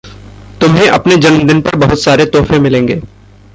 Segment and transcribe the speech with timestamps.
[0.61, 3.01] तुम्हें अपने जन्मदिन पर बहुत सारे तोहफ़े मिलेंगे।